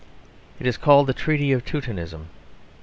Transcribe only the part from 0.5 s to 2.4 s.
It is called the Treaty of Teutonism.